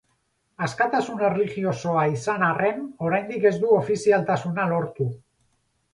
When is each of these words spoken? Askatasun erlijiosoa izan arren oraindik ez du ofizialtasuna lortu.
Askatasun 0.67 1.19
erlijiosoa 1.27 2.07
izan 2.13 2.47
arren 2.47 2.81
oraindik 3.11 3.45
ez 3.53 3.55
du 3.65 3.73
ofizialtasuna 3.77 4.67
lortu. 4.73 5.11